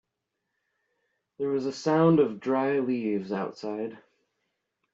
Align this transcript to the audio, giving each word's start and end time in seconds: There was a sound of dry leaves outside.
There 1.37 1.49
was 1.49 1.67
a 1.67 1.71
sound 1.71 2.19
of 2.19 2.39
dry 2.39 2.79
leaves 2.79 3.31
outside. 3.31 3.99